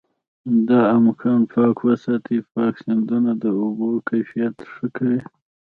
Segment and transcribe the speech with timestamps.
[0.67, 5.19] دا اماکن پاک وساتي، پاک سیندونه د اوبو کیفیت ښه کوي.